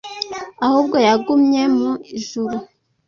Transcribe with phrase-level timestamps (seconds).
[0.65, 2.57] ahubwo yagumye mu ijuru.